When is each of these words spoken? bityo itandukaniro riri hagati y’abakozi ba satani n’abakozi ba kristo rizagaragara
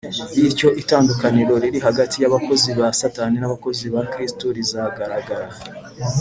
bityo 0.41 0.67
itandukaniro 0.81 1.53
riri 1.63 1.79
hagati 1.87 2.15
y’abakozi 2.19 2.69
ba 2.79 2.87
satani 2.99 3.37
n’abakozi 3.39 3.85
ba 3.93 4.01
kristo 4.11 4.45
rizagaragara 4.57 5.47